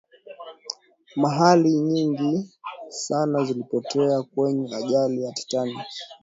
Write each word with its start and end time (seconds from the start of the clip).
mahali 1.15 1.71
nyingi 1.73 2.49
sana 2.89 3.43
zilipotea 3.43 4.23
kwenye 4.23 4.75
ajali 4.75 5.23
ya 5.23 5.31
titanic 5.31 5.87